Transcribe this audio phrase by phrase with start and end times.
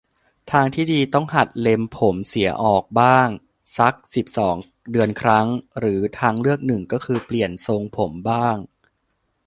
[0.51, 3.29] ทางที่ดีต้องหัดเล็มผมเสียออกบ้าง
[3.77, 4.55] สัก สิบสอง
[4.91, 5.47] เดือนครั้ง
[5.79, 8.57] หรือทางเลือกหนึ่งก็คือเปลี่ยนทรงผมบ้าง